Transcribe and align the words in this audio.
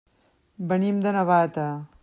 Venim 0.71 1.03
de 1.05 1.13
Navata. 1.19 1.71